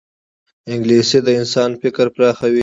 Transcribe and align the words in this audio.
انګلیسي 0.71 1.19
د 1.25 1.27
انسان 1.39 1.69
فکر 1.81 2.05
پراخوي 2.15 2.59